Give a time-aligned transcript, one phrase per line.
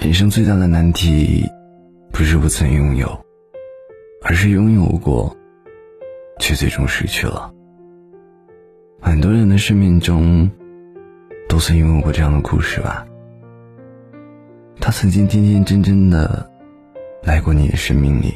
[0.00, 1.44] 人生最大的难题，
[2.12, 3.08] 不是不曾拥有，
[4.22, 5.36] 而是拥有过，
[6.38, 7.52] 却最终失去了。
[9.00, 10.48] 很多人的生命中，
[11.48, 13.04] 都曾拥有过这样的故事吧？
[14.80, 16.48] 他曾经天天真真的
[17.24, 18.32] 来过你的生命里，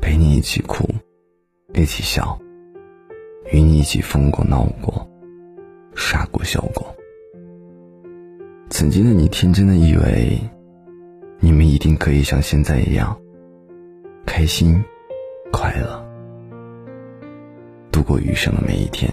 [0.00, 0.88] 陪你一起哭，
[1.74, 2.38] 一起笑，
[3.52, 5.06] 与你一起疯过闹过，
[5.94, 6.94] 傻过笑过。
[8.78, 10.38] 曾经的你天真的以为，
[11.40, 13.18] 你们一定可以像现在一样，
[14.24, 14.80] 开心、
[15.50, 16.00] 快乐，
[17.90, 19.12] 度过余生的每一天。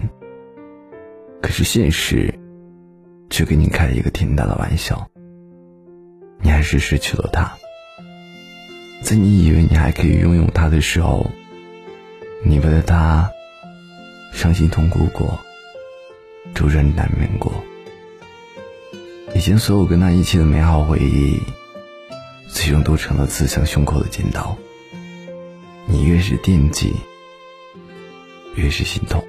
[1.42, 2.32] 可是现实，
[3.28, 5.04] 却给你开了一个天大的玩笑，
[6.40, 7.52] 你还是失去了他。
[9.02, 11.28] 在你以为你还可以拥有他的时候，
[12.44, 13.28] 你为了他，
[14.32, 15.36] 伤心痛哭过，
[16.54, 17.52] 周转难眠过。
[19.46, 21.40] 以前所有跟他一起的美好回忆，
[22.48, 24.58] 最终都成了刺向胸口的尖刀。
[25.86, 26.92] 你越是惦记，
[28.56, 29.24] 越是心痛。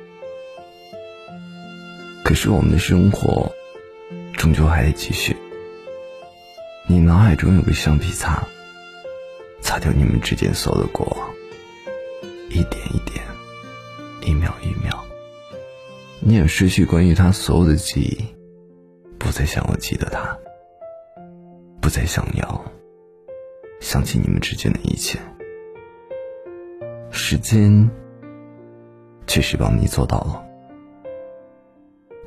[2.25, 3.51] 可是我们的生活，
[4.33, 5.37] 终究还得继续。
[6.87, 8.43] 你脑海中有个橡皮擦，
[9.61, 11.29] 擦掉你们之间所有的过往，
[12.49, 13.23] 一点一点，
[14.23, 15.05] 一秒一秒。
[16.19, 18.36] 你也失去关于他所有的记忆。
[19.27, 20.39] 不再想要记得他，
[21.81, 22.65] 不再想要
[23.81, 25.19] 想起你们之间的一切。
[27.11, 27.91] 时间
[29.27, 30.41] 确实帮你做到了。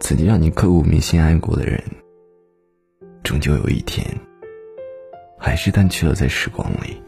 [0.00, 1.82] 曾经让你刻骨铭心爱过的人，
[3.24, 4.06] 终究有一天
[5.38, 7.02] 还是淡去了在时光里。